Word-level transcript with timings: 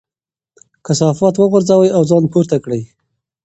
کثافات 0.85 1.35
وغورځوئ 1.37 1.89
او 1.95 2.01
ځان 2.09 2.23
پورته 2.31 2.57
کړئ. 2.63 2.81